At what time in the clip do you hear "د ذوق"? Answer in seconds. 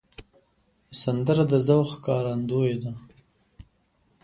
1.51-1.85